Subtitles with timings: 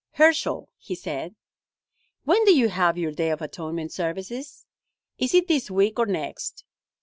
[0.13, 1.35] "Herschel," he said,
[2.23, 4.65] "when do you have your Day of Atonement services?
[5.19, 6.65] Is it this week or next?